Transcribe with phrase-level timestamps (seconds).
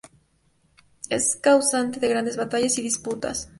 [1.09, 3.49] Es causante de grandes batallas y disputas.